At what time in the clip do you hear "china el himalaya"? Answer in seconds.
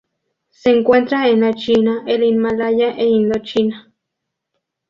1.53-2.89